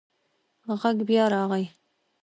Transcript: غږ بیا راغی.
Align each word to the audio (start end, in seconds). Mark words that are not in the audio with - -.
غږ 0.81 0.97
بیا 1.07 1.25
راغی. 1.33 1.65